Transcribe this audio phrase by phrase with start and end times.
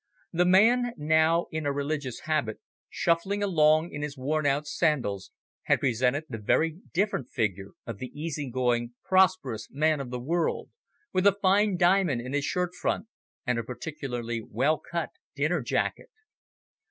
[0.33, 2.59] The man now in a religious habit,
[2.89, 5.29] shuffling along in his worn out sandals,
[5.65, 10.71] had presented the very different figure of the easy going prosperous man of the world,
[11.13, 13.09] with a fine diamond in his shirt front
[13.45, 16.09] and a particularly well cut dinner jacket.